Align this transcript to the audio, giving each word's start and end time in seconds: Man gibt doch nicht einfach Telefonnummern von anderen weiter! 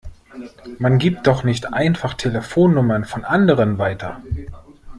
Man 0.79 0.97
gibt 0.97 1.27
doch 1.27 1.43
nicht 1.43 1.73
einfach 1.75 2.15
Telefonnummern 2.15 3.05
von 3.05 3.23
anderen 3.23 3.77
weiter! 3.77 4.19